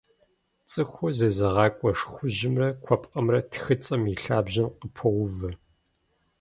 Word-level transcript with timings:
Цӏыхур 0.69 1.11
зезыгъакӏуэ 1.17 1.91
шхужьымрэ 1.99 2.69
куэпкъымрэ 2.83 3.39
тхыцӏэм 3.51 4.03
и 4.13 4.15
лъабжьэм 4.23 4.67
къыпоувэ. 4.77 5.51